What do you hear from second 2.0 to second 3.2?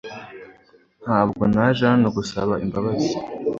gusaba imbabazi.